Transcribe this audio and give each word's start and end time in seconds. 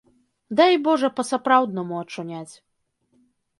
Дай 0.59 0.73
божа 0.87 1.09
па-сапраўднаму 1.19 2.01
ачуняць. 2.03 2.51